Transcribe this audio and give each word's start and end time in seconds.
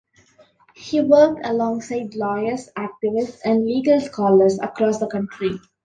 He 0.73 0.99
worked 0.99 1.41
alongside 1.45 2.15
lawyers, 2.15 2.69
activists, 2.75 3.37
and 3.45 3.63
legal 3.67 4.01
scholars 4.01 4.57
across 4.59 4.97
the 4.97 5.05
country. 5.05 5.59